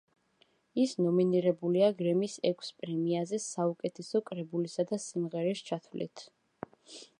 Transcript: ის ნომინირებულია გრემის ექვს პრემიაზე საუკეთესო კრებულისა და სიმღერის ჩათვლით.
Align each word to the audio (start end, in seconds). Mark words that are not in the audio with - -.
ის 0.83 0.93
ნომინირებულია 1.07 1.89
გრემის 1.99 2.37
ექვს 2.51 2.71
პრემიაზე 2.79 3.41
საუკეთესო 3.45 4.23
კრებულისა 4.33 4.89
და 4.93 5.03
სიმღერის 5.07 5.65
ჩათვლით. 5.71 6.29